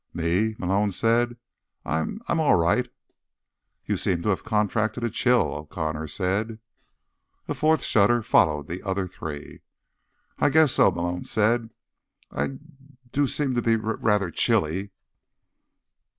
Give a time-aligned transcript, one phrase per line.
[0.15, 1.37] "Me?" Malone said.
[1.85, 2.91] "I'm—I'm all right."
[3.85, 6.57] "You seem to have contracted a chill," O'Connor said.
[7.47, 9.61] A fourth shudder followed the other three.
[10.39, 11.69] "I—guess so," Malone said.
[12.31, 14.89] "I d d—I do s seem to be r r rather chilly."